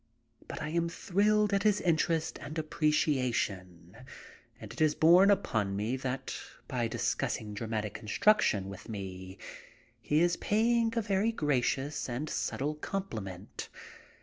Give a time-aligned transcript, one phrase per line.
[0.47, 3.95] But I am thrilled at his interest and ap preciation
[4.59, 6.33] and it is borne in upon me that
[6.67, 9.37] by discussing dramatic construction with me
[10.01, 13.69] he is paying a very gracious and subtle compliment.